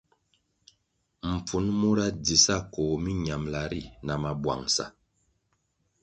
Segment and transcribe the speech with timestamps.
[1.33, 4.85] Mpfun mura dzi sa koh miñambʼla ri na mabwangʼsa.